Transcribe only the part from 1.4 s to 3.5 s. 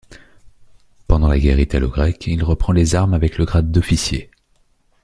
italo-grecque, il reprend les armes avec le